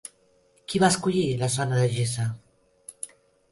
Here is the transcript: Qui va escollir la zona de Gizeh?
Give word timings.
Qui 0.71 0.81
va 0.83 0.89
escollir 0.93 1.27
la 1.43 1.51
zona 1.57 1.79
de 1.83 1.85
Gizeh? 1.99 2.27